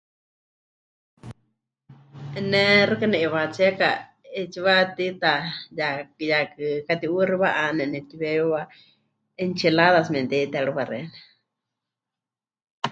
[2.51, 3.87] "Ne xɨka ne'iwaatsíeka
[4.35, 5.31] 'eetsiwa tiita
[5.77, 5.87] ya...
[6.29, 6.65] yaakɨ.
[6.77, 8.61] mɨkati'uxiwa'ane nepɨtiweewiwa,
[9.43, 11.19] ""enchiladas"" memɨte'itérɨwa xeeníu."